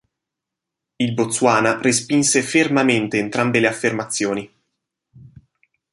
[0.95, 4.51] Il Botswana respinse fermamente entrambe le affermazioni.